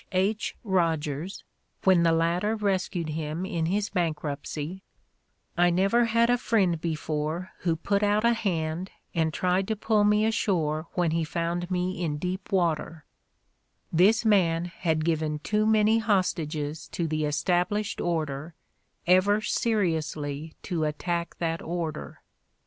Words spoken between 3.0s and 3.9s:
him in his